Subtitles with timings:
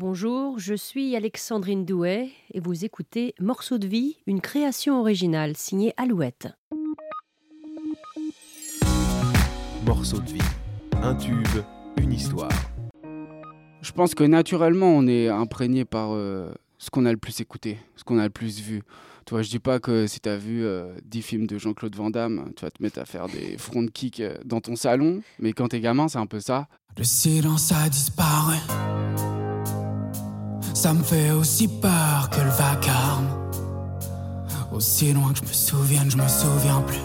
[0.00, 5.92] Bonjour, je suis Alexandrine Douet et vous écoutez Morceau de vie, une création originale signée
[5.96, 6.46] Alouette.
[9.84, 10.48] Morceau de vie,
[11.02, 11.64] un tube,
[11.96, 12.52] une histoire.
[13.82, 17.78] Je pense que naturellement, on est imprégné par euh, ce qu'on a le plus écouté,
[17.96, 18.84] ce qu'on a le plus vu.
[19.26, 21.96] Tu vois, je dis pas que si tu as vu euh, 10 films de Jean-Claude
[21.96, 25.22] Van Damme, tu vas te mettre à faire des front kicks euh, dans ton salon,
[25.40, 26.68] mais quand t'es gamin, c'est un peu ça.
[26.96, 28.58] Le silence a disparu.
[30.78, 33.26] Ça me fait aussi peur que le vacarme.
[34.72, 37.00] Aussi loin que je me souvienne, je me souviens plus.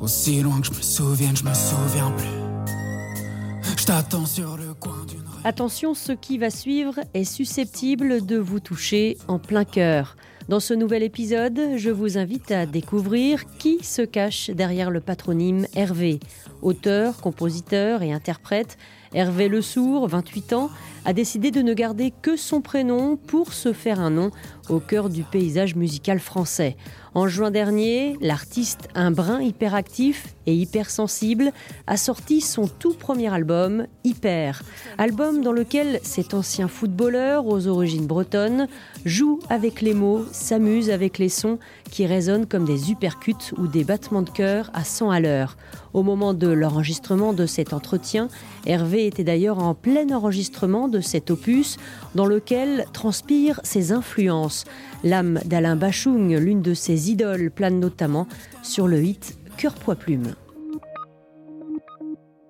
[0.00, 3.70] Aussi loin que je me souvienne, je me souviens plus.
[3.76, 5.42] Je t'attends sur le coin d'une rue.
[5.44, 10.16] Attention, ce qui va suivre est susceptible de vous toucher en plein cœur.
[10.48, 15.66] Dans ce nouvel épisode, je vous invite à découvrir qui se cache derrière le patronyme
[15.76, 16.18] Hervé.
[16.62, 18.76] Auteur, compositeur et interprète,
[19.12, 20.70] Hervé Le Sourd, 28 ans,
[21.04, 24.30] a décidé de ne garder que son prénom pour se faire un nom
[24.68, 26.76] au cœur du paysage musical français.
[27.14, 31.52] En juin dernier, l'artiste, un brin hyperactif et hypersensible,
[31.86, 34.62] a sorti son tout premier album, Hyper.
[34.98, 38.68] Album dans lequel cet ancien footballeur aux origines bretonnes
[39.04, 41.58] joue avec les mots, s'amuse avec les sons
[41.90, 45.56] qui résonnent comme des uppercuts ou des battements de cœur à 100 à l'heure.
[45.94, 48.28] Au moment de l'enregistrement de cet entretien,
[48.66, 51.76] Hervé était d'ailleurs en plein enregistrement de cet opus
[52.14, 54.64] dans lequel transpirent ses influences.
[55.04, 58.26] L'âme d'Alain Bachung, l'une de ses idoles, plane notamment
[58.62, 60.34] sur le hit Cœur poids plume.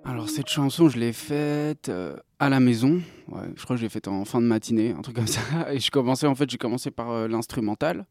[0.04, 3.00] Alors cette chanson, je l'ai faite euh, à la maison.
[3.56, 5.40] Je crois que je l'ai faite en fin de matinée, un truc comme ça.
[5.72, 8.06] Et je commençais en fait, j'ai commencé par euh, l'instrumental.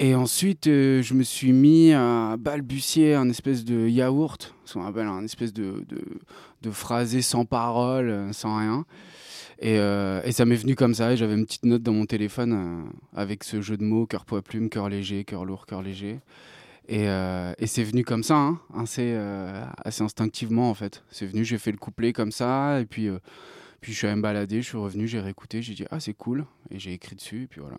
[0.00, 4.86] Et ensuite, euh, je me suis mis à balbutier un espèce de yaourt, ce qu'on
[4.86, 6.04] appelle un espèce de, de,
[6.62, 8.84] de phrasé sans parole, euh, sans rien.
[9.60, 11.12] Et, euh, et ça m'est venu comme ça.
[11.12, 14.40] et J'avais une petite note dans mon téléphone avec ce jeu de mots cœur poids
[14.40, 16.20] plume, cœur léger, cœur lourd, cœur léger.
[16.88, 17.06] Et,
[17.66, 19.18] c'est venu comme ça, hein, assez,
[19.84, 21.02] instinctivement en fait.
[21.10, 23.08] C'est venu, j'ai fait le couplet comme ça, et puis,
[23.80, 26.14] puis je suis allé me balader, je suis revenu, j'ai réécouté, j'ai dit ah c'est
[26.14, 27.76] cool, et j'ai écrit dessus, et puis voilà,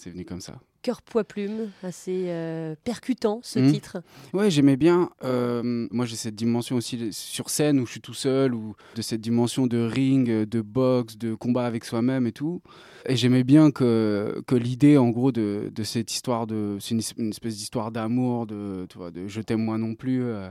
[0.00, 0.58] c'est venu comme ça.
[0.82, 3.70] Cœur poids plume, assez euh, percutant ce Mhm.
[3.72, 4.02] titre.
[4.32, 5.10] Ouais, j'aimais bien.
[5.24, 9.02] euh, moi, j'ai cette dimension aussi sur scène où je suis tout seul, ou de
[9.02, 12.62] cette dimension de ring, de boxe, de combat avec soi-même et tout.
[13.04, 16.78] Et j'aimais bien que, que l'idée, en gros, de, de cette histoire de.
[16.80, 20.22] C'est une, une espèce d'histoire d'amour, de, tu vois, de je t'aime moi non plus.
[20.24, 20.48] euh,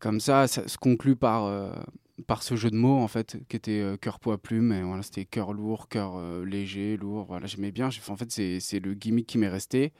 [0.00, 1.46] comme ça, ça se conclut par.
[2.26, 5.02] Par ce jeu de mots en fait qui était euh, cœur poids plume et voilà
[5.02, 9.26] c'était cœur lourd cœur euh, léger lourd voilà j'aimais bien en fait c'est le gimmick
[9.26, 9.92] qui m'est resté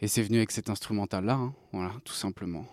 [0.00, 2.64] et c'est venu avec cet instrumental-là, hein, voilà, tout simplement.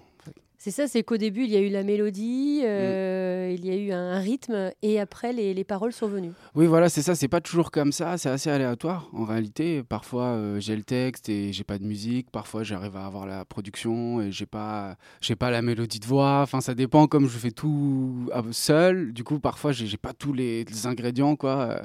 [0.66, 3.76] C'est ça, c'est qu'au début, il y a eu la mélodie, euh, il y a
[3.76, 6.32] eu un, rythme, et après, les, les paroles sont venues.
[6.56, 9.84] Oui, voilà, c'est ça, c'est pas toujours comme ça, c'est assez aléatoire en réalité.
[9.84, 13.46] Parfois, euh, j'ai le texte et j'ai pas de musique, parfois, j'arrive à avoir la
[13.46, 14.98] production et j'ai pas,
[15.38, 19.24] pas la mélodie de voix, enfin, ça dépend, comme je fais tout euh, seul, du
[19.24, 21.80] coup, parfois, j'ai pas tous les, les ingrédients, quoi.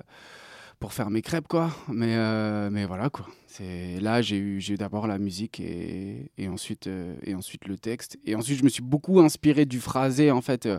[0.81, 1.71] Pour faire mes crêpes quoi.
[1.89, 3.27] Mais euh, mais voilà quoi.
[3.47, 7.77] C'est là j'ai eu eu d'abord la musique et, et ensuite euh, et ensuite le
[7.77, 8.19] texte.
[8.25, 10.79] Et ensuite je me suis beaucoup inspiré du phrasé en fait euh,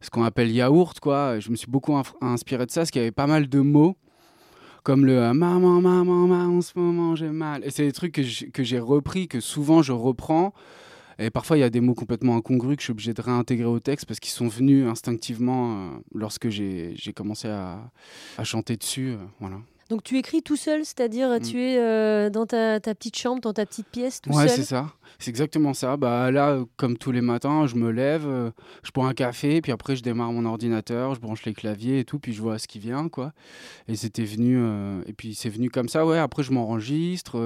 [0.00, 1.40] ce qu'on appelle yaourt quoi.
[1.40, 3.96] Je me suis beaucoup inspiré de ça parce qu'il y avait pas mal de mots
[4.84, 7.64] comme le euh, maman maman maman en ce moment j'ai mal.
[7.64, 10.54] Et c'est des trucs que j'ai repris que souvent je reprends
[11.18, 13.66] et parfois il y a des mots complètement incongrus que je suis obligé de réintégrer
[13.66, 17.80] au texte parce qu'ils sont venus instinctivement euh, lorsque j'ai commencé à,
[18.38, 19.56] à chanter dessus euh, voilà
[19.90, 21.40] Donc tu écris tout seul, c'est-à-dire Mm.
[21.40, 24.56] tu es euh, dans ta, ta petite chambre, dans ta petite pièce, tout Ouais, seul?
[24.56, 24.86] c'est ça.
[25.18, 25.96] C'est exactement ça.
[25.98, 28.50] Bah là, comme tous les matins, je me lève, euh,
[28.82, 32.04] je prends un café, puis après je démarre mon ordinateur, je branche les claviers et
[32.04, 33.32] tout, puis je vois ce qui vient, quoi.
[33.88, 36.06] Et c'était venu, euh, et puis c'est venu comme ça.
[36.06, 36.18] Ouais.
[36.18, 37.36] Après, je m'enregistre,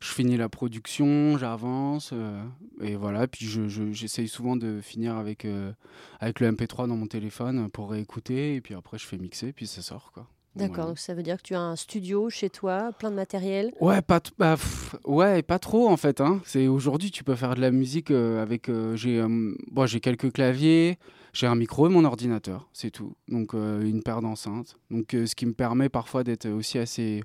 [0.00, 2.42] je finis la production, j'avance, euh,
[2.80, 3.26] et voilà.
[3.26, 5.72] Puis je, je- j'essaye souvent de finir avec euh,
[6.20, 9.66] avec le MP3 dans mon téléphone pour réécouter, et puis après je fais mixer, puis
[9.66, 10.26] ça sort, quoi.
[10.56, 10.88] D'accord, Voilà.
[10.90, 13.72] donc ça veut dire que tu as un studio chez toi, plein de matériel?
[13.80, 16.20] Ouais, pas, bah, pff, ouais, pas trop en fait.
[16.20, 16.40] Hein.
[16.44, 18.70] C'est aujourd'hui, tu peux faire de la musique euh, avec.
[18.94, 19.20] j'ai,
[19.72, 20.96] bon, j'ai quelques claviers,
[21.32, 23.16] j'ai un micro et mon ordinateur, c'est tout.
[23.26, 24.76] Donc une paire d'enceintes.
[24.92, 27.24] Donc ce qui me permet parfois d'être aussi assez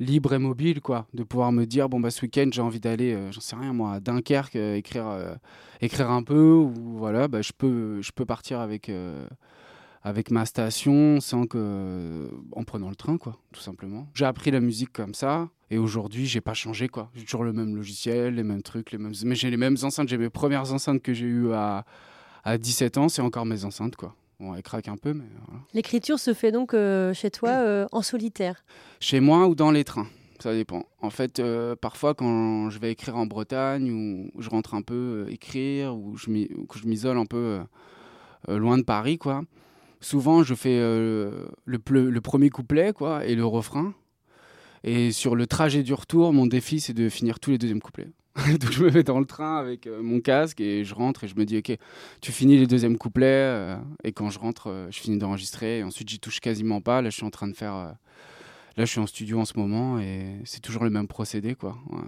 [0.00, 3.12] libre et mobile, quoi, de pouvoir me dire bon bah ce week-end j'ai envie d'aller,
[3.12, 5.34] euh, j'en sais rien moi, à Dunkerque euh, écrire, euh,
[5.80, 8.90] écrire un peu ou voilà, bah je peux, je peux partir avec.
[10.02, 14.08] avec ma station sans que en prenant le train quoi tout simplement.
[14.14, 17.10] J'ai appris la musique comme ça et aujourd'hui j'ai pas changé quoi.
[17.14, 20.08] J'ai toujours le même logiciel les mêmes trucs les mêmes mais j'ai les mêmes enceintes.
[20.08, 21.84] J'ai mes premières enceintes que j'ai eues à
[22.44, 25.60] à 17 ans c'est encore mes enceintes quoi Bon, elle craque un peu, mais voilà.
[25.74, 28.64] L'écriture se fait donc euh, chez toi euh, en solitaire
[28.98, 30.06] Chez moi ou dans les trains,
[30.38, 30.86] ça dépend.
[31.02, 35.26] En fait, euh, parfois quand je vais écrire en Bretagne ou je rentre un peu
[35.28, 36.30] écrire ou je
[36.86, 37.60] m'isole un peu
[38.48, 39.42] loin de Paris, quoi.
[40.00, 43.92] Souvent, je fais le, le premier couplet, quoi, et le refrain.
[44.82, 48.08] Et sur le trajet du retour, mon défi, c'est de finir tous les deuxièmes couplets.
[48.60, 51.28] Donc je me mets dans le train avec euh, mon casque et je rentre et
[51.28, 51.76] je me dis, ok,
[52.20, 53.26] tu finis les deuxièmes couplets.
[53.26, 55.78] euh, et quand je rentre, euh, je finis d'enregistrer.
[55.78, 57.02] Et ensuite, j'y touche quasiment pas.
[57.02, 57.94] Là, je suis en train de faire...
[58.76, 61.76] Là, je suis en studio en ce moment et c'est toujours le même procédé, quoi.
[61.90, 62.02] Ouais.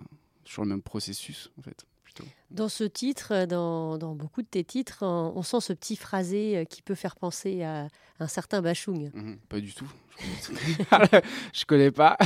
[0.45, 1.85] Toujours le même processus, en fait.
[2.05, 2.25] Plutôt.
[2.51, 6.67] Dans ce titre, dans, dans beaucoup de tes titres, on, on sent ce petit phrasé
[6.71, 7.89] qui peut faire penser à
[8.21, 9.11] un certain Bachung.
[9.13, 9.91] Mhm, pas du tout.
[11.53, 12.17] je connais pas.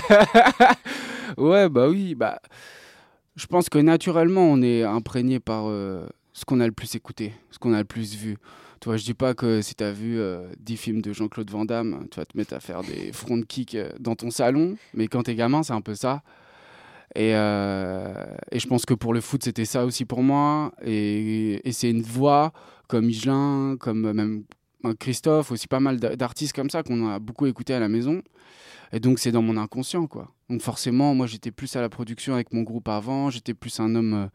[1.39, 2.41] ouais, bah oui, bah.
[3.37, 7.33] Je pense que naturellement, on est imprégné par euh, ce qu'on a le plus écouté,
[7.51, 8.37] ce qu'on a le plus vu.
[8.81, 11.51] Tu vois, je dis pas que si tu as vu euh, 10 films de Jean-Claude
[11.51, 14.77] Van Damme, tu vas te mettre à faire des front kicks euh, dans ton salon,
[14.95, 16.23] mais quand t'es gamin, c'est un peu ça.
[17.15, 18.13] Et, euh,
[18.53, 20.73] et je pense que pour le foot, c'était ça aussi pour moi.
[20.85, 22.53] Et, et c'est une voix
[22.89, 24.45] comme Higelin, comme même
[24.95, 28.23] Christophe, aussi pas mal d'a- d'artistes comme ça qu'on a beaucoup écouté à la maison.
[28.93, 30.33] Et donc c'est dans mon inconscient, quoi.
[30.49, 33.95] Donc forcément, moi j'étais plus à la production avec mon groupe avant, j'étais plus un
[33.97, 34.27] homme euh,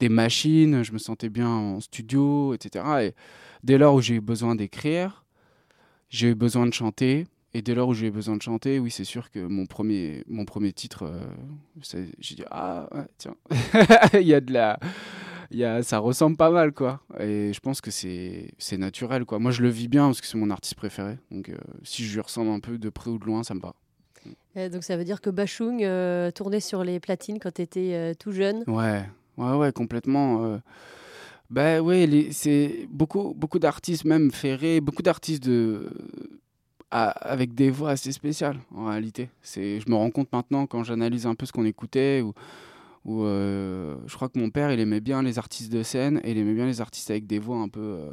[0.00, 2.84] des machines, je me sentais bien en studio, etc.
[3.02, 3.14] Et
[3.62, 5.24] dès lors où j'ai eu besoin d'écrire,
[6.08, 7.26] j'ai eu besoin de chanter.
[7.54, 10.22] Et dès lors où j'ai eu besoin de chanter, oui, c'est sûr que mon premier,
[10.28, 11.20] mon premier titre, euh,
[12.18, 12.88] j'ai dit ah
[13.18, 13.36] tiens,
[14.14, 14.78] il y a de la,
[15.50, 17.00] y a, ça ressemble pas mal quoi.
[17.20, 19.38] Et je pense que c'est, naturel quoi.
[19.38, 21.18] Moi je le vis bien parce que c'est mon artiste préféré.
[21.30, 23.60] Donc euh, si je lui ressemble un peu de près ou de loin, ça me
[23.60, 23.74] va.
[24.56, 28.14] Euh, donc ça veut dire que Bachung euh, tournait sur les platines quand tu étais
[28.16, 28.64] tout jeune.
[28.66, 29.04] Ouais,
[29.36, 30.60] ouais, ouais, complètement.
[31.50, 35.88] Ben ouais, les- c'est beaucoup, beaucoup d'artistes même ferrés, beaucoup d'artistes de
[36.90, 39.28] avec des voix assez spéciales en réalité.
[39.42, 42.32] C'est, je me rends compte maintenant quand j'analyse un peu ce qu'on écoutait ou
[43.04, 46.32] ou, euh, je crois que mon père il aimait bien les artistes de scène et
[46.32, 48.10] il aimait bien les artistes avec des voix un peu euh,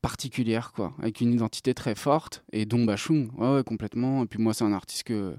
[0.00, 4.22] particulières quoi, avec une identité très forte et dont Bachung, ouais, complètement.
[4.22, 5.34] Et puis moi c'est un artiste que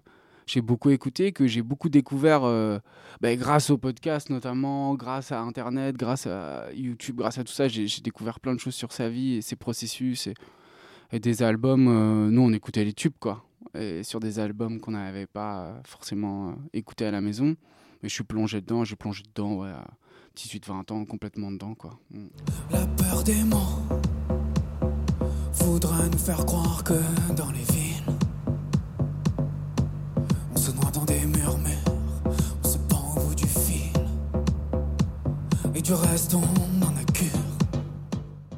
[0.46, 2.78] j'ai beaucoup écouté, que j'ai beaucoup découvert euh,
[3.22, 7.68] bah, grâce au podcast notamment, grâce à Internet, grâce à YouTube, grâce à tout ça,
[7.68, 10.36] j'ai découvert plein de choses sur sa vie et ses processus et,
[11.20, 12.30] des albums.
[12.30, 13.46] nous, on écoutait les tubes, quoi.
[13.74, 17.56] Et sur des albums qu'on n'avait pas forcément écoutés à la maison.
[18.02, 19.86] Mais je suis plongé dedans, j'ai plongé dedans, ouais, à
[20.38, 22.00] 18-20 ans, complètement dedans, quoi.
[22.12, 22.28] Mm.
[22.72, 23.82] La peur des mots
[25.54, 26.94] voudrait nous faire croire que
[27.36, 28.04] dans les villes,
[30.54, 31.76] on se noie dans des murmures,
[32.64, 33.92] on se pend au bout du fil.
[35.74, 36.95] Et du reste, on en.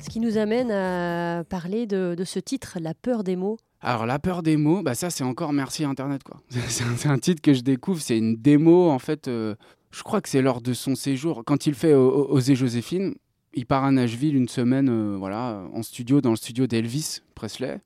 [0.07, 3.57] Ce qui nous amène à parler de, ce titre, La peur des mots.
[3.81, 6.42] Alors la peur des mots, bah ça c'est encore merci Internet quoi.
[6.50, 9.27] C'est un, titre que je découvre, c'est une démo en fait.
[9.27, 9.56] euh,
[9.92, 13.15] je crois que c'est lors de son séjour, quand il fait O- Oser Joséphine,
[13.54, 17.81] il part à Nashville une semaine, euh, voilà, en studio, dans le studio d'Elvis Presley,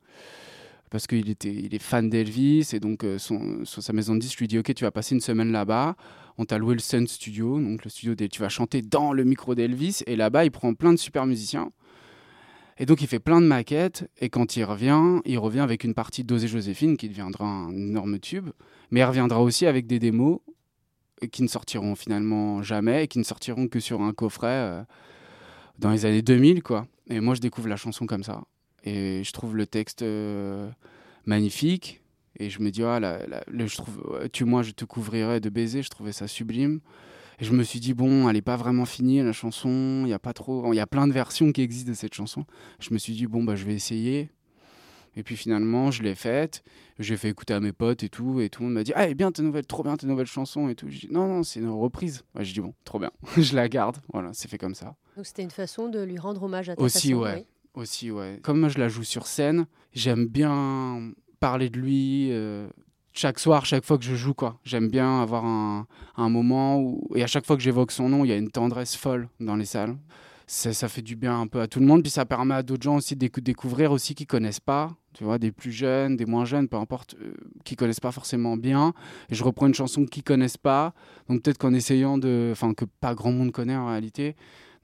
[0.91, 4.35] parce qu'il était, il est fan d'Elvis et donc euh, son, sa maison de disques,
[4.37, 5.95] je lui dis ok tu vas passer une semaine là-bas,
[6.37, 9.55] on t'a loué le Sun Studio, donc le studio tu vas chanter dans le micro
[9.55, 11.71] d'Elvis et là-bas il prend plein de super musiciens.
[12.77, 15.93] Et donc il fait plein de maquettes et quand il revient, il revient avec une
[15.93, 18.49] partie d'Osée Joséphine qui deviendra un énorme tube,
[18.89, 20.39] mais il reviendra aussi avec des démos
[21.31, 24.83] qui ne sortiront finalement jamais et qui ne sortiront que sur un coffret euh,
[25.77, 26.87] dans les années 2000 quoi.
[27.07, 28.41] Et moi je découvre la chanson comme ça
[28.83, 30.69] et je trouve le texte euh,
[31.25, 32.01] magnifique
[32.39, 35.83] et je me dis ah là, je trouve tu moi je te couvrirai de baisers,
[35.83, 36.79] je trouvais ça sublime.
[37.41, 40.03] Et je me suis dit, bon, elle n'est pas vraiment finie, la chanson.
[40.05, 40.71] Il y a pas trop.
[40.73, 42.45] Il y a plein de versions qui existent de cette chanson.
[42.79, 44.29] Je me suis dit, bon, bah, je vais essayer.
[45.17, 46.63] Et puis finalement, je l'ai faite.
[46.99, 48.39] J'ai fait écouter à mes potes et tout.
[48.39, 50.27] Et tout le monde m'a dit, ah, et bien, tes nouvelles, trop bien tes nouvelles
[50.27, 50.87] chansons et tout.
[50.87, 52.23] J'ai dit, non, non, c'est une reprise.
[52.35, 53.11] Ouais, j'ai dit, bon, trop bien.
[53.37, 53.97] je la garde.
[54.13, 54.95] Voilà, c'est fait comme ça.
[55.17, 57.35] Donc c'était une façon de lui rendre hommage à ta Aussi, façon, ouais.
[57.37, 57.45] oui.
[57.73, 58.39] Aussi, ouais.
[58.43, 62.29] Comme moi, je la joue sur scène, j'aime bien parler de lui.
[62.31, 62.67] euh,
[63.13, 64.59] chaque soir, chaque fois que je joue, quoi.
[64.63, 65.85] J'aime bien avoir un,
[66.17, 68.51] un moment où, et à chaque fois que j'évoque son nom, il y a une
[68.51, 69.97] tendresse folle dans les salles.
[70.47, 72.83] Ça, fait du bien un peu à tout le monde, puis ça permet à d'autres
[72.83, 76.25] gens aussi de décou- découvrir aussi qui connaissent pas, tu vois, des plus jeunes, des
[76.25, 78.93] moins jeunes, peu importe, euh, qui connaissent pas forcément bien.
[79.29, 80.93] Je reprends une chanson qu'ils connaissent pas,
[81.29, 84.35] donc peut-être qu'en essayant de, enfin que pas grand monde connaît en réalité,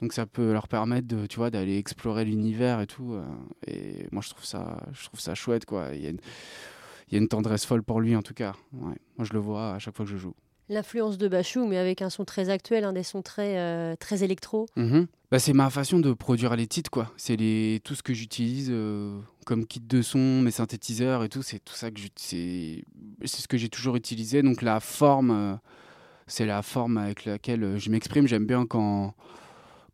[0.01, 3.11] donc ça peut leur permettre de, tu vois, d'aller explorer l'univers et tout.
[3.15, 3.25] euh,
[3.67, 5.89] et moi je trouve ça, je trouve ça chouette quoi.
[7.07, 8.53] Il y a une tendresse folle pour lui en tout cas.
[8.73, 8.95] Ouais.
[9.17, 10.33] Moi je le vois à chaque fois que je joue.
[10.69, 14.25] L'influence de Bachou, mais avec un son très actuel, un des sons très, euh, très
[14.25, 14.65] électro.
[14.75, 15.07] Mhm.
[15.31, 17.13] Bah, c'est ma façon de produire les titres, quoi.
[17.15, 17.79] C'est les...
[17.85, 21.41] tout ce que j'utilise euh, comme kit de son, mes synthétiseurs et tout.
[21.41, 22.83] C'est tout ça que c'est
[23.23, 24.41] c'est ce que j'ai toujours utilisé.
[24.41, 25.55] Donc la forme, euh,
[26.27, 28.27] c'est la forme avec laquelle je m'exprime.
[28.27, 29.15] J'aime bien quand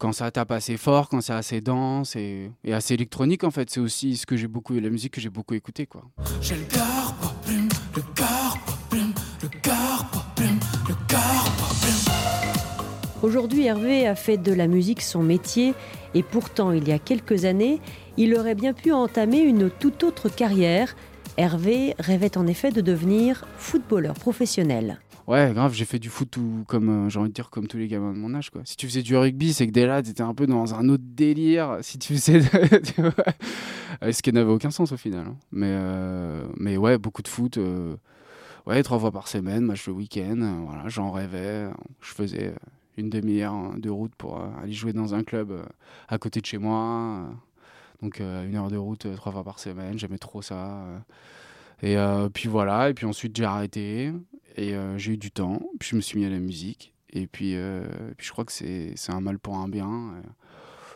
[0.03, 2.51] quand ça tape assez fort, quand c'est assez dense et...
[2.65, 3.69] et assez électronique en fait.
[3.69, 6.03] C'est aussi ce que j'ai beaucoup, la musique que j'ai beaucoup écouté, quoi.
[6.41, 11.43] J'ai le cœur pas plume, le cœur pas plume, le cœur pas plume, le cœur
[11.57, 12.83] pas plume.
[13.21, 15.73] Aujourd'hui, Hervé a fait de la musique son métier
[16.13, 17.79] et pourtant, il y a quelques années,
[18.17, 20.97] il aurait bien pu entamer une toute autre carrière.
[21.37, 24.99] Hervé rêvait en effet de devenir footballeur professionnel.
[25.27, 26.37] Ouais, grave, j'ai fait du foot
[26.67, 28.61] comme, euh, j'ai envie de dire, comme tous les gamins de mon âge, quoi.
[28.65, 31.03] Si tu faisais du rugby, c'est que dès là, t'étais un peu dans un autre
[31.05, 31.77] délire.
[31.81, 32.41] Si tu faisais.
[34.03, 35.27] euh, ce qui n'avait aucun sens au final.
[35.27, 35.35] hein.
[35.51, 37.57] Mais, euh, mais ouais, beaucoup de foot.
[38.65, 40.65] ouais, trois fois par semaine, match le week-end.
[40.65, 41.69] voilà, j'en rêvais.
[42.01, 42.53] Je faisais
[42.97, 45.53] une demi-heure hein, de route pour aller jouer dans un club
[46.09, 47.29] à côté de chez moi.
[48.01, 49.97] donc, une heure de route trois fois par semaine.
[49.97, 50.83] J'aimais trop ça.
[51.81, 51.95] Et
[52.33, 54.11] puis voilà, et puis ensuite j'ai arrêté
[54.55, 57.27] et euh, j'ai eu du temps, puis je me suis mis à la musique et
[57.27, 57.85] puis, euh,
[58.17, 60.15] puis je crois que c'est un mal pour un bien.
[60.15, 60.21] euh.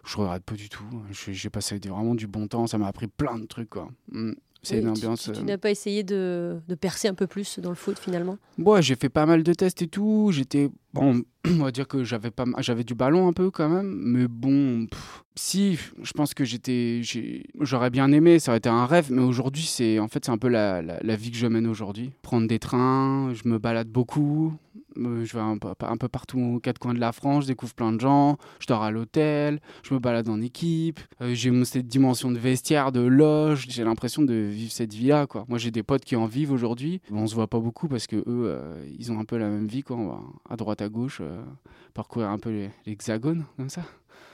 [0.06, 0.86] Je regrette pas du tout.
[1.12, 3.76] J'ai passé vraiment du bon temps, ça m'a appris plein de trucs.
[4.12, 4.34] Mm.
[4.64, 5.24] C'est Oui, une tu- ambiance.
[5.24, 7.98] Tu, tu euh, n'as pas essayé de, de percer un peu plus dans le foot
[8.00, 8.38] finalement?
[8.58, 10.30] Ouais, j'ai fait pas mal de tests et tout.
[10.34, 13.94] J'étais bon, on va dire que j'avais pas, j'avais du ballon un peu quand même,
[14.04, 17.02] mais bon, pff, si, je pense que j'étais,
[17.60, 20.38] j'aurais bien aimé, ça aurait été un rêve, mais aujourd'hui c'est, en fait, c'est un
[20.40, 22.12] peu la, la, la vie que je mène aujourd'hui.
[22.24, 24.54] Prendre des trains, je me balade beaucoup.
[25.00, 27.48] Euh, Je vais un peu, un peu partout aux quatre coins de la France, je
[27.48, 31.52] découvre plein de gens, je dors à l'hôtel, je me balade en équipe, euh, j'ai
[31.66, 35.28] cette dimension de vestiaire, de loge, j'ai l'impression de vivre cette vie-là.
[35.28, 35.46] Quoi.
[35.48, 38.18] Moi j'ai des potes qui en vivent aujourd'hui, on se voit pas beaucoup parce que
[38.18, 39.98] eux, euh, ils ont un peu la même vie, quoi.
[39.98, 41.44] on va à droite à gauche, euh,
[41.94, 43.82] parcourir un peu l'hexagone, comme ça.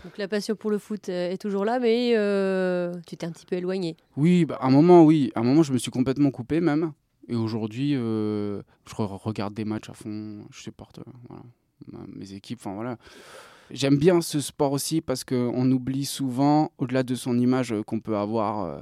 [0.03, 3.45] Donc la passion pour le foot est toujours là, mais euh, tu t'es un petit
[3.45, 3.95] peu éloigné.
[4.17, 5.31] Oui, bah, à un moment, oui.
[5.33, 6.91] À un moment, je me suis complètement coupé même.
[7.29, 10.45] Et aujourd'hui, euh, je re- regarde des matchs à fond.
[10.51, 12.59] Je supporte euh, mes équipes.
[12.63, 12.97] Voilà.
[13.71, 17.99] J'aime bien ce sport aussi parce qu'on oublie souvent, au-delà de son image euh, qu'on
[18.01, 18.81] peut avoir,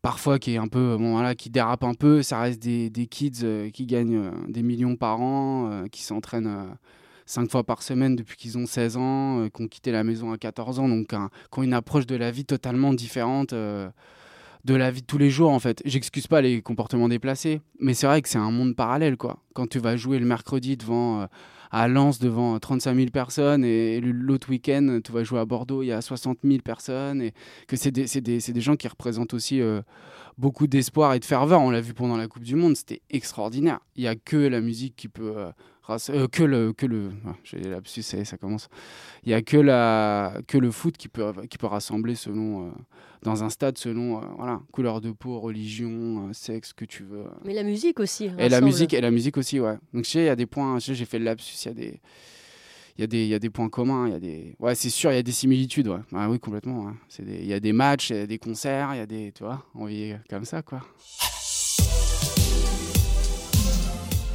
[0.00, 2.22] parfois qui est un peu, bon voilà, qui dérape un peu.
[2.22, 6.76] Ça reste des, des kids qui gagnent des millions par an, qui s'entraînent.
[7.26, 10.38] cinq fois par semaine depuis qu'ils ont 16 ans, qui ont quitté la maison à
[10.38, 11.16] 14 ans, donc qui
[11.58, 13.52] ont une approche de la vie totalement différente
[14.64, 15.82] de la vie de tous les jours en fait.
[15.84, 19.38] J'excuse pas les comportements déplacés, mais c'est vrai que c'est un monde parallèle quoi.
[19.54, 21.26] Quand tu vas jouer le mercredi devant euh,
[21.70, 25.86] à Lens devant 35 000 personnes et l'autre week-end tu vas jouer à Bordeaux, il
[25.86, 27.32] y a 60 000 personnes et
[27.68, 29.80] que c'est des, des, des gens qui représentent aussi euh,
[30.36, 31.60] beaucoup d'espoir et de ferveur.
[31.60, 33.80] On l'a vu pendant la Coupe du Monde, c'était extraordinaire.
[33.96, 35.50] Il y a que la musique qui peut euh,
[36.10, 38.68] euh, que le que le ah, j'ai les lapsus, ça commence.
[39.24, 42.70] Il y a que la que le foot qui peut qui peut rassembler selon euh,
[43.22, 47.24] dans un stade selon euh, voilà couleur de peau, religion, euh, sexe que tu veux.
[47.44, 48.24] Mais la musique aussi.
[48.24, 48.64] Et la rassemble.
[48.64, 49.76] musique, et la musique aussi, ouais.
[49.92, 51.74] Donc, je sais, il y a des points, j'ai fait le lapsus, il y a
[51.74, 52.00] des.
[52.98, 54.56] Il y, a des, il y a des points communs, il y a des...
[54.58, 56.00] Ouais, c'est sûr, il y a des similitudes, ouais.
[56.12, 56.92] Ah oui, complètement, ouais.
[57.08, 59.06] C'est des- Il y a des matchs, il y a des concerts, il y a
[59.06, 59.32] des...
[59.32, 60.82] Tu vois, on vit comme ça, quoi.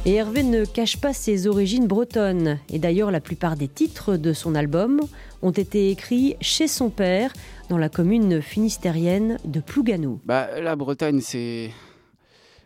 [0.08, 2.60] Et Hervé ne cache pas ses origines bretonnes.
[2.68, 5.00] Et d'ailleurs, la plupart des titres de son album
[5.42, 7.32] ont été écrits chez son père,
[7.70, 10.20] dans la commune finistérienne de Plouganou.
[10.24, 11.72] Bah, la Bretagne, c'est...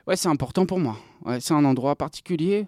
[0.07, 0.99] Ouais, c'est important pour moi.
[1.41, 2.67] C'est un endroit particulier.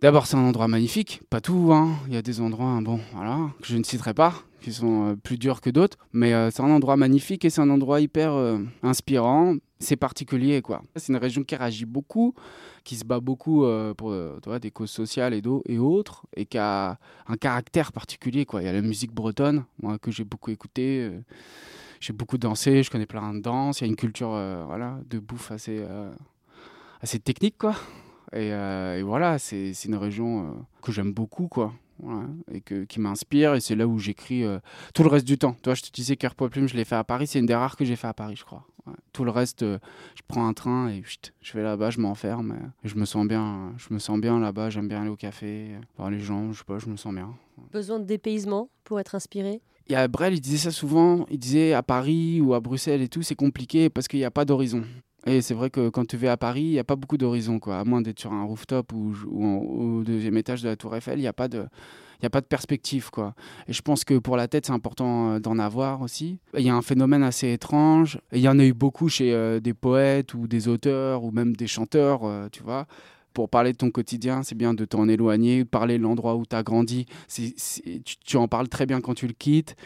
[0.00, 1.20] D'abord, c'est un endroit magnifique.
[1.28, 1.94] Pas tout, hein.
[2.08, 5.14] Il y a des endroits, bon, voilà, que je ne citerai pas, qui sont euh,
[5.14, 5.98] plus durs que d'autres.
[6.14, 9.56] Mais euh, c'est un endroit magnifique et c'est un endroit hyper euh, inspirant.
[9.78, 10.82] C'est particulier, quoi.
[10.96, 12.34] C'est une région qui réagit beaucoup,
[12.82, 13.66] qui se bat beaucoup
[13.96, 14.14] pour
[14.60, 18.62] des causes sociales et, et autres, et qui a un caractère particulier, quoi.
[18.62, 21.10] Il y a la musique bretonne, moi, que j'ai beaucoup écoutée.
[21.98, 23.80] j'ai beaucoup dansé, je connais plein de danses.
[23.80, 24.30] Il y a une culture
[24.66, 25.82] voilà, de bouffe assez,
[27.00, 27.74] assez technique, quoi.
[28.32, 31.72] Et, euh, et voilà, c'est une région euh, que j'aime beaucoup, quoi.
[32.02, 34.58] Voilà, et que, qui m'inspire, et c'est là où j'écris euh,
[34.94, 35.54] tout le reste du temps.
[35.62, 37.76] Toi, je te disais Cœur Plume, je l'ai fait à Paris, c'est une des rares
[37.76, 38.64] que j'ai fait à Paris, je crois.
[38.86, 38.94] Ouais.
[39.12, 42.56] Tout le reste, je prends un train et chut, je vais là-bas, je m'enferme.
[42.82, 45.72] et je me sens bien, je me sens bien là-bas, j'aime bien aller au café,
[45.98, 47.34] voir les gens, je sais pas, je me sens bien.
[47.70, 49.60] Besoin de dépaysement pour être inspiré?
[49.90, 51.26] Il y a Brel, il disait ça souvent.
[51.30, 54.30] Il disait à Paris ou à Bruxelles et tout, c'est compliqué parce qu'il n'y a
[54.30, 54.84] pas d'horizon.
[55.26, 57.58] Et c'est vrai que quand tu vas à Paris, il n'y a pas beaucoup d'horizon,
[57.58, 57.78] quoi.
[57.78, 61.22] À moins d'être sur un rooftop ou, au deuxième étage de la Tour Eiffel, il
[61.22, 61.66] n'y a pas de.
[62.22, 63.34] Il a pas de perspective, quoi.
[63.66, 66.38] Et je pense que pour la tête, c'est important euh, d'en avoir aussi.
[66.54, 68.18] Il y a un phénomène assez étrange.
[68.32, 71.56] Il y en a eu beaucoup chez euh, des poètes ou des auteurs ou même
[71.56, 72.86] des chanteurs, euh, tu vois.
[73.32, 76.54] Pour parler de ton quotidien, c'est bien de t'en éloigner, parler de l'endroit où tu
[76.54, 77.06] as grandi.
[78.26, 79.76] Tu en parles très bien quand tu le quittes,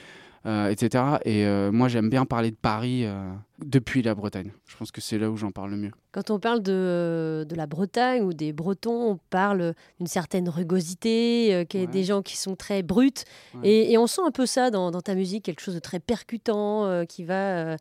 [0.47, 1.05] euh, etc.
[1.25, 3.33] Et euh, moi, j'aime bien parler de Paris euh,
[3.65, 4.53] depuis la Bretagne.
[4.67, 5.91] Je pense que c'est là où j'en parle le mieux.
[6.13, 11.55] Quand on parle de, de la Bretagne ou des Bretons, on parle d'une certaine rugosité,
[11.55, 11.87] euh, Ouais.
[11.87, 13.11] des gens qui sont très bruts.
[13.55, 13.69] Ouais.
[13.69, 15.99] Et, et on sent un peu ça dans, dans ta musique, quelque chose de très
[16.01, 17.77] percutant, euh, qui, va, euh,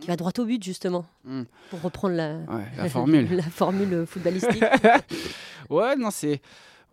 [0.00, 1.42] qui va droit au but, justement, Mm.
[1.70, 3.28] pour reprendre la, Ouais, la formule.
[3.36, 4.62] la formule footballistique.
[5.70, 6.40] ouais, non, c'est.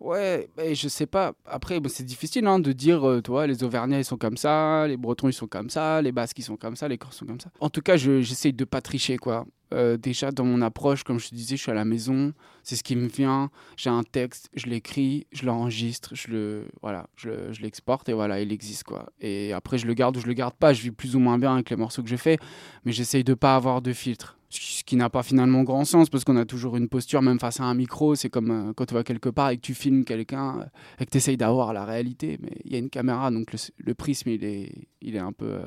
[0.00, 1.34] Ouais, mais je sais pas.
[1.44, 4.86] Après, c'est difficile hein, de dire, euh, tu vois, les Auvergnats, ils sont comme ça,
[4.88, 7.26] les Bretons, ils sont comme ça, les Basques, ils sont comme ça, les Corses sont
[7.26, 7.50] comme ça.
[7.60, 9.44] En tout cas, je- j'essaye de pas tricher, quoi.
[9.72, 12.32] Euh, déjà, dans mon approche, comme je te disais, je suis à la maison,
[12.64, 13.50] c'est ce qui me vient.
[13.76, 18.12] J'ai un texte, je l'écris, je l'enregistre, je le, voilà, je le- je l'exporte et
[18.12, 19.10] voilà, il existe, quoi.
[19.20, 20.72] Et après, je le garde ou je le garde pas.
[20.72, 22.38] Je vis plus ou moins bien avec les morceaux que je fais,
[22.84, 24.36] mais j'essaye de pas avoir de filtre.
[24.52, 27.60] Ce qui n'a pas finalement grand sens parce qu'on a toujours une posture, même face
[27.60, 28.16] à un micro.
[28.16, 30.64] C'est comme euh, quand tu vas quelque part et que tu filmes quelqu'un euh,
[30.98, 32.36] et que tu essayes d'avoir la réalité.
[32.42, 34.72] Mais il y a une caméra, donc le, le prisme, il est,
[35.02, 35.60] il est un peu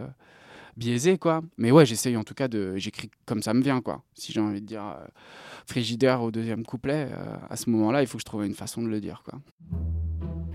[0.77, 1.41] biaisé, quoi.
[1.57, 2.75] Mais ouais, j'essaye en tout cas de.
[2.77, 4.03] J'écris comme ça me vient, quoi.
[4.13, 5.05] Si j'ai envie de dire euh,
[5.65, 8.81] frigidaire au deuxième couplet, euh, à ce moment-là, il faut que je trouve une façon
[8.81, 9.39] de le dire, quoi.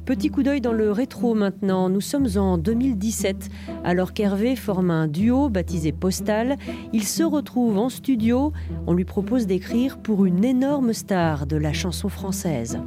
[0.09, 1.91] Petit coup d'œil dans le rétro maintenant.
[1.91, 3.51] Nous sommes en 2017.
[3.85, 6.57] Alors qu'Hervé forme un duo baptisé Postal,
[6.95, 8.55] il se retrouve en studio.
[8.87, 12.81] On lui propose d'écrire pour une énorme star de la chanson française.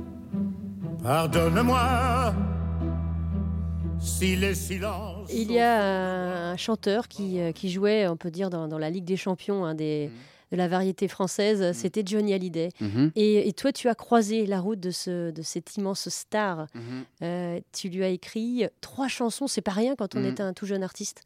[1.03, 2.33] Pardonne-moi.
[5.29, 8.89] Il y a un chanteur qui, euh, qui jouait, on peut dire, dans, dans la
[8.89, 10.10] Ligue des Champions hein, des,
[10.51, 11.72] de la variété française.
[11.74, 12.70] C'était Johnny Hallyday.
[12.79, 16.67] Mhm, Et, et toi, tu as croisé la route de, ce, de cette immense star.
[16.74, 16.81] mhm.
[17.24, 20.25] Euh, tu lui as écrit trois chansons, c'est pas rien quand on Mhm.
[20.31, 21.24] était un tout jeune artiste.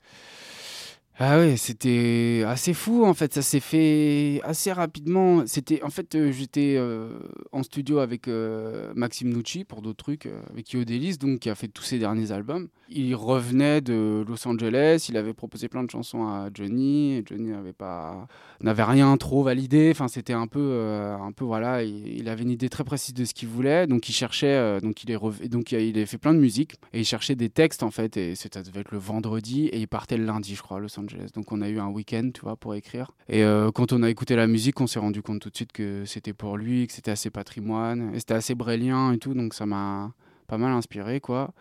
[1.18, 5.48] Ah ouais, c'était assez fou en fait, ça s'est fait assez rapidement.
[5.48, 7.18] C'était en fait euh, j'étais euh,
[7.54, 11.56] en studio avec euh, Maxime Nucci pour d'autres trucs euh, avec Yodelis donc qui a
[11.56, 12.68] fait tous ses derniers albums.
[12.90, 17.50] Il revenait de Los Angeles, il avait proposé plein de chansons à Johnny, et Johnny
[17.50, 18.28] n'avait pas
[18.62, 22.52] n'avait rien trop validé, enfin c'était un peu euh, un peu voilà, il, avait une
[22.52, 25.72] idée très précise de ce qu'il voulait, donc il cherchait euh, donc il est donc
[25.72, 26.76] il a, il a fait plein de musique.
[26.94, 28.18] Et il cherchait des textes en fait.
[28.18, 29.68] Et c'était ça devait être le vendredi.
[29.68, 31.05] Et il partait le lundi je crois à Los Angeles.
[31.34, 33.12] Donc on a eu un week-end, tu vois, pour écrire.
[33.30, 35.72] Et euh, quand on a écouté la musique, on s'est rendu compte tout de suite
[35.72, 39.54] que c'était pour lui, que c'était assez patrimoine, et c'était assez brélien et tout, donc
[39.54, 40.14] ça m'a
[40.48, 41.54] pas mal inspiré, quoi.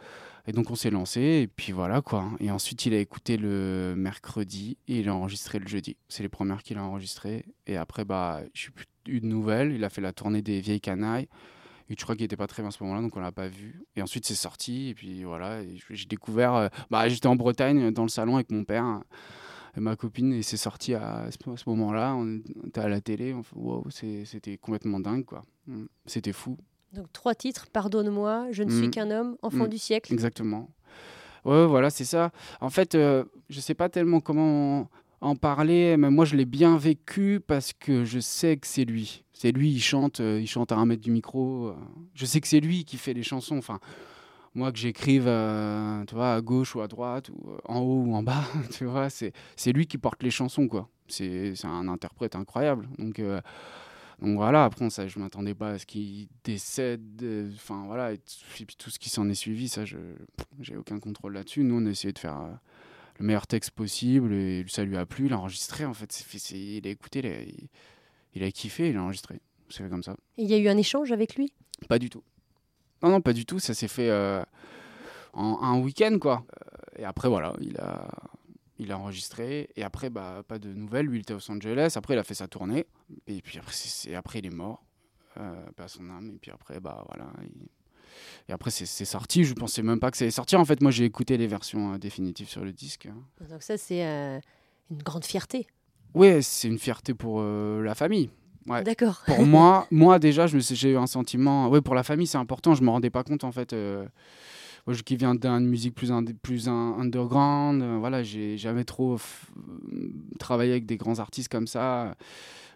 [0.47, 2.27] Et donc on s'est lancé, et puis voilà, quoi.
[2.39, 5.97] Et ensuite, il a écouté le mercredi, et il a enregistré le jeudi.
[6.09, 7.47] C'est les premières qu'il a enregistrées.
[7.67, 9.73] Et après, bah, je plus eu de nouvelles.
[9.73, 11.29] Il a fait la tournée des vieilles canailles.
[11.91, 13.49] Et je crois qu'il était pas très bien à ce moment-là, donc on l'a pas
[13.49, 13.85] vu.
[13.97, 16.55] Et ensuite, c'est sorti, et puis voilà, j'ai découvert.
[16.55, 19.03] euh, bah, j'étais en Bretagne, dans le salon avec mon père
[19.77, 22.15] et ma copine, et c'est sorti à ce, à ce moment-là.
[22.15, 23.35] On était à la télé,
[23.91, 25.43] c'est- c'était complètement dingue, quoi.
[25.67, 25.85] Mm.
[26.07, 26.57] C'était fou,
[26.93, 28.91] Donc trois titres, Pardonne-moi, Je ne suis Mm.
[28.93, 29.69] qu'un homme, Enfant Mm.
[29.69, 30.13] du siècle.
[30.13, 30.71] exactement.
[31.45, 32.31] Ouais, voilà, c'est ça.
[32.63, 34.89] En fait, euh, je sais pas tellement comment
[35.25, 39.25] en parler, mais moi je l'ai bien vécu parce que je sais que c'est lui.
[39.33, 41.69] C'est lui, il chante, euh, il chante à un mètre du micro.
[41.69, 41.75] euh,
[42.15, 43.57] je sais que c'est lui qui fait les chansons.
[43.59, 43.81] Enfin,
[44.55, 48.45] moi que j'écrive, euh, à gauche ou à droite, ou en haut ou en bas,
[48.77, 49.33] tu vois, c'est
[49.73, 50.89] lui qui porte les chansons, quoi.
[51.09, 52.89] C'est un interprète incroyable.
[52.99, 53.21] Donc,
[54.23, 57.51] donc voilà, après, ça, je m'attendais pas à ce qu'il décède.
[57.57, 59.97] Enfin, voilà, et, t- et puis tout ce qui s'en est suivi, ça, je
[60.61, 61.65] j'ai aucun contrôle là-dessus.
[61.65, 62.39] Nous, on a essayé de faire
[63.19, 65.27] le meilleur texte possible et ça lui a plu.
[65.27, 66.11] Il a enregistré, en fait.
[66.13, 67.69] C'est fait- il a écouté, il a, il,
[68.35, 69.41] il a kiffé, il a enregistré.
[69.71, 70.17] C'est fait comme ça.
[70.37, 71.53] Et Il y a eu un échange avec lui?
[71.89, 72.23] Pas du tout.
[73.03, 73.59] Non, non, pas du tout.
[73.59, 74.43] Ça s'est fait euh,
[75.33, 76.45] en un week-end, quoi.
[76.97, 78.09] Euh, et après, voilà, il a,
[78.79, 79.69] il a enregistré.
[79.77, 81.07] Et après, bah, pas de nouvelles.
[81.07, 81.93] Lui, il était à Los Angeles.
[81.97, 82.87] Après, il a fait sa tournée.
[83.27, 84.85] Et puis après, c'est- c'est- après il est mort.
[85.39, 86.31] Euh, pas son âme.
[86.35, 87.31] Et puis après, bah voilà.
[87.43, 87.69] il-
[88.49, 89.45] Et après, c'est sorti.
[89.45, 90.61] Je pensais même pas que ça allait sortir.
[90.61, 93.09] En fait, moi, j'ai écouté les versions euh, définitives sur le disque.
[93.51, 94.39] Donc ça, c'est euh,
[94.91, 95.67] une grande fierté.
[96.15, 98.31] Ouais, c'est une fierté pour euh, la famille.
[98.67, 98.83] Ouais.
[98.83, 99.23] D'accord.
[99.27, 101.69] pour moi, moi déjà, je me suis- j'ai eu un sentiment.
[101.69, 102.75] Oui, pour la famille, c'est important.
[102.75, 103.73] Je me rendais pas compte en fait.
[103.73, 104.07] euh,
[104.87, 108.85] moi, je- qui viens d'une musique plus indé- plus un- underground, euh, voilà, j'ai jamais
[108.85, 109.49] trop f-
[110.39, 112.15] travaillé avec des grands artistes comme ça.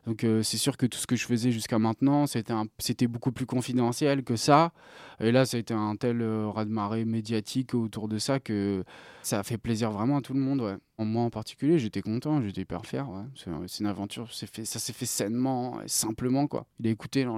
[0.08, 3.30] Donc euh, c'est sûr que tout ce que je faisais jusqu'à maintenant, c'était c'était beaucoup
[3.30, 4.72] plus confidentiel que ça.
[5.20, 8.84] Et là, été un tel euh, raz-de-marée médiatique autour de ça que
[9.20, 10.62] ça a fait plaisir vraiment à tout le monde.
[10.62, 10.76] Ouais.
[10.98, 13.06] Moi en particulier, j'étais content, j'étais hyper fier.
[13.06, 13.24] Ouais.
[13.66, 16.46] C'est une aventure, fait, ça s'est fait sainement simplement.
[16.46, 16.64] Quoi.
[16.80, 17.28] Il a écouté, il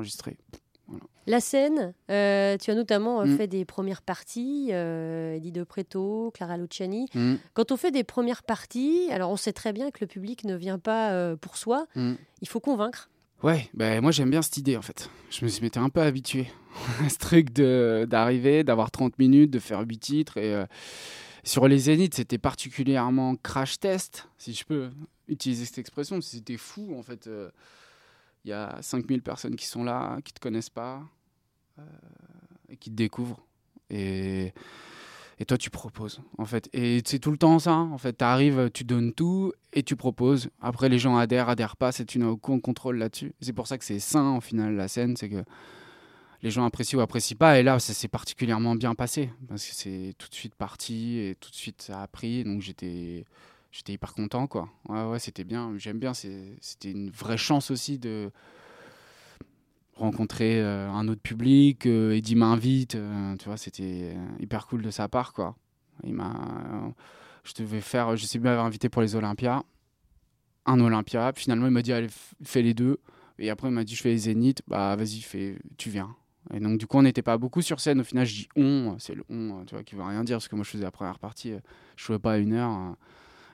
[1.27, 3.37] La scène, euh, tu as notamment euh, Mm.
[3.37, 7.07] fait des premières parties, euh, Eddie De Preto, Clara Luciani.
[7.15, 10.45] Mm, Quand on fait des premières parties, alors on sait très bien que le public
[10.45, 12.15] ne vient pas euh, pour soi, mm.
[12.41, 13.11] il faut convaincre.
[13.43, 15.09] Ouais, ben moi j'aime bien cette idée en fait.
[15.31, 16.51] Je me suis m'étais un peu habitué
[17.05, 20.37] à ce truc d'arriver, d'avoir 30 minutes, de faire 8 titres.
[20.37, 20.65] Et
[21.45, 24.91] sur les Zéniths, c'était particulièrement crash test, si je peux
[25.29, 26.21] utiliser cette expression.
[26.21, 27.31] C'était fou en fait.
[28.45, 31.03] Il y a 5000 personnes qui sont là, qui te connaissent pas,
[31.79, 31.83] euh,
[32.69, 33.45] et qui te découvrent.
[33.91, 34.53] Et,
[35.47, 36.69] toi, tu proposes, en fait.
[36.73, 37.75] Et c'est tout le temps ça.
[37.75, 40.51] En fait, tu arrives, tu donnes tout et tu proposes.
[40.61, 41.93] Après, les gens adhèrent, adhèrent pas.
[41.93, 43.33] C'est une aucun contrôle là-dessus.
[43.41, 45.17] C'est pour ça que c'est sain, au final, la scène.
[45.17, 45.43] C'est que
[46.43, 47.59] les gens apprécient ou apprécient pas.
[47.59, 49.31] Et là, ça s'est particulièrement bien passé.
[49.49, 52.45] Parce que c'est tout de suite parti et tout de suite ça a pris.
[52.45, 53.25] Donc j'étais.
[53.73, 54.69] J'étais hyper content, quoi.
[54.89, 55.73] Ouais, ouais, c'était bien.
[55.79, 56.13] J'aime bien.
[56.15, 58.31] C'était une vraie chance aussi de
[59.95, 61.87] rencontrer euh, un autre public.
[61.87, 62.97] Euh, Eddie m'invite.
[62.97, 65.55] euh, tu vois, c'était euh, hyper cool de sa part, quoi.
[66.03, 66.93] Il m'a.
[67.45, 68.17] je devais faire.
[68.17, 69.63] Je sais bien m'avait invité pour les Olympias.
[70.67, 71.33] Un Olympia.
[71.33, 72.09] Puis finalement, il m'a dit, allez,
[72.43, 72.99] fais les deux.
[73.39, 74.63] Et après, il m'a dit, je fais les Zéniths.
[74.67, 76.15] Bah, vas-y, fais, tu viens.
[76.53, 78.01] Et donc, du coup, on n'était pas beaucoup sur scène.
[78.01, 78.97] Au final, je dis on.
[78.99, 80.39] C'est le on, tu vois, qui veut rien dire.
[80.39, 81.53] Parce que moi, je faisais la première partie.
[81.97, 82.97] Je jouais pas à une heure.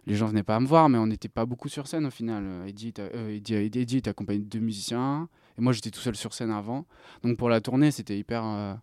[0.07, 2.11] Euh, Les gens venaient pas me voir, mais on n'était pas beaucoup sur scène au
[2.11, 2.45] final.
[2.47, 5.29] Euh, Eddie, euh, Eddie, Eddie, Eddie était accompagné de deux musiciens.
[5.59, 6.85] Et moi, j'étais tout seul sur scène avant.
[7.23, 8.75] Donc, pour la tournée, c'était hyper, euh,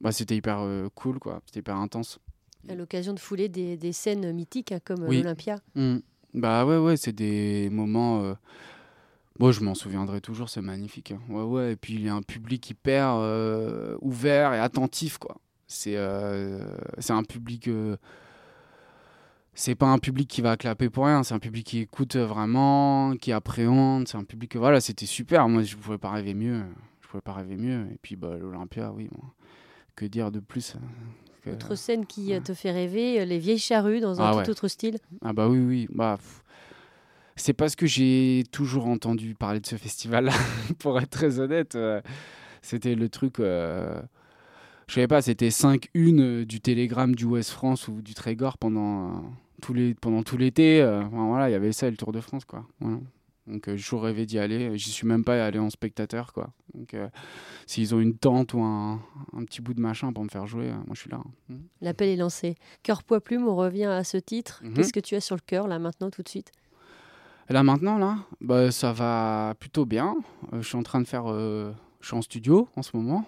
[0.00, 1.40] bah, c'était hyper euh, cool, quoi.
[1.46, 2.18] C'était hyper intense.
[2.68, 5.18] À l'occasion de fouler des, des scènes mythiques hein, comme Oui.
[5.18, 5.58] l'Olympia.
[5.74, 5.96] Mm.
[6.34, 8.22] Bah ouais, ouais, c'est des moments.
[8.22, 8.34] euh,
[9.38, 11.10] Moi, je m'en souviendrai toujours, c'est magnifique.
[11.12, 11.20] hein.
[11.28, 15.36] Ouais, ouais, et puis il y a un public hyper euh, ouvert et attentif, quoi.
[15.66, 16.64] C'est euh,
[16.98, 17.68] c'est un public.
[19.54, 23.14] C'est pas un public qui va clapper pour rien, c'est un public qui écoute vraiment,
[23.20, 24.08] qui appréhende.
[24.08, 24.56] C'est un public.
[24.56, 25.46] Voilà, c'était super.
[25.48, 26.62] Moi, je pouvais pas rêver mieux.
[27.02, 27.86] Je pouvais pas rêver mieux.
[27.92, 29.08] Et puis, bah, l'Olympia, oui.
[29.12, 29.22] bon.
[29.94, 30.78] Que dire de plus euh,
[31.44, 34.30] que- Autre scène qui euh, te fait rêver, euh, les vieilles charrues dans un Ah
[34.32, 34.48] tout ouais.
[34.50, 34.96] autre style.
[35.22, 35.86] Ah bah oui, oui.
[35.92, 36.42] Bah, pff.
[37.36, 40.32] c'est parce que j'ai toujours entendu parler de ce festival-là,
[40.78, 41.74] pour être très honnête.
[41.74, 42.00] euh,
[42.62, 43.38] c'était le truc...
[43.38, 44.00] euh,
[44.88, 48.56] je savais pas, c'était 5 une euh, du Télégramme du Ouest France ou du Trégor
[48.56, 49.22] pendant,
[49.62, 50.82] tous les, pendant tout l'été.
[50.82, 52.66] euh, enfin, voilà, il y avait ça et le Tour de France, quoi.
[52.80, 52.98] Voilà.
[53.46, 54.76] Donc euh, j'ai toujours rêvé d'y aller.
[54.78, 56.50] J'y suis même pas allé en spectateur, quoi.
[56.74, 57.08] Donc euh,
[57.66, 59.00] s'ils ont une tente ou un,
[59.32, 61.20] un petit bout de machin pour me faire jouer, euh, moi je suis là.
[61.50, 61.54] hein.
[61.80, 62.54] L'appel est lancé.
[62.82, 64.60] Cœur poids plume, on revient à ce titre.
[64.62, 64.74] Mhm.
[64.74, 66.52] Qu'est-ce que tu as sur le cœur là maintenant tout de suite?
[67.48, 70.14] Là maintenant, là, bah, ça va plutôt bien.
[70.52, 71.72] Je suis en train de faire, je
[72.06, 73.24] suis en studio en ce moment,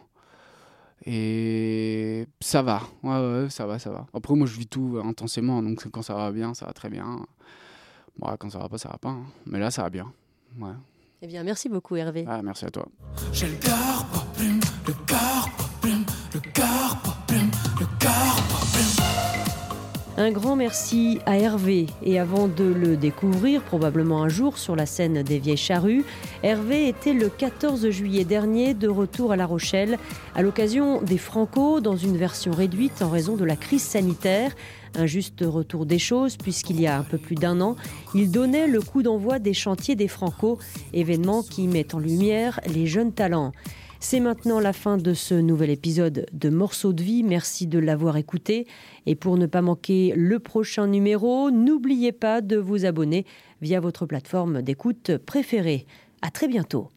[1.06, 2.82] et ça va.
[3.02, 3.10] Ouais,
[3.42, 4.06] ouais, ça va, ça va.
[4.14, 7.24] Après, moi, je vis tout intensément, donc quand ça va bien, ça va très bien.
[8.18, 9.10] Bon, quand ça va pas, ça va pas.
[9.10, 9.24] hein.
[9.46, 10.12] Mais là, ça va bien.
[10.58, 10.70] Ouais.
[11.22, 12.24] Eh bien, merci beaucoup Hervé.
[12.28, 12.86] Ah, merci à toi.
[13.32, 15.48] J'ai le cœur pas plume, le cœur
[20.16, 21.86] Un grand merci à Hervé.
[22.04, 26.04] Et avant de le découvrir, probablement un jour sur la scène des Vieilles Charrues,
[26.44, 29.98] Hervé était le 14 juillet dernier de retour à La Rochelle
[30.36, 34.52] à l'occasion des Franco dans une version réduite en raison de la crise sanitaire.
[34.94, 37.74] Un juste retour des choses puisqu'il y a un peu plus d'un an,
[38.14, 40.60] il donnait le coup d'envoi des chantiers des Franco,
[40.92, 43.50] événement qui met en lumière les jeunes talents.
[44.06, 47.22] C'est maintenant la fin de ce nouvel épisode de Morceaux de vie.
[47.22, 48.66] Merci de l'avoir écouté.
[49.06, 53.24] Et pour ne pas manquer le prochain numéro, n'oubliez pas de vous abonner
[53.62, 55.86] via votre plateforme d'écoute préférée.
[56.20, 56.90] À très bientôt.